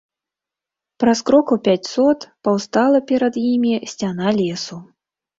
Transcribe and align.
Праз 1.01 1.19
крокаў 1.27 1.57
пяцьсот 1.67 2.19
паўстала 2.47 3.01
перад 3.11 3.37
імі 3.51 3.73
сцяна 3.91 4.27
лесу. 4.39 4.79